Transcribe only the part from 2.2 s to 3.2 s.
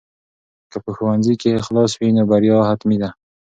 بریا حتمي ده.